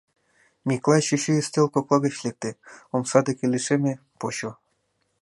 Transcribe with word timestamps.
Миклай 0.67 1.01
чӱчӱ 1.07 1.31
ӱстел 1.41 1.67
кокла 1.73 1.97
гыч 2.05 2.15
лекте, 2.25 2.51
омса 2.95 3.19
деке 3.27 3.45
лишеме, 3.53 3.93
почо. 4.19 4.51